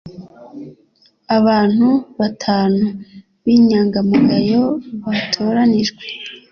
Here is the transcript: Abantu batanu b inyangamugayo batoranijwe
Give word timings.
Abantu 1.37 1.87
batanu 2.19 2.85
b 3.43 3.45
inyangamugayo 3.55 4.61
batoranijwe 5.05 6.03